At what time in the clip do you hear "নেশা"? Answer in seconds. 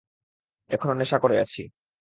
0.93-1.17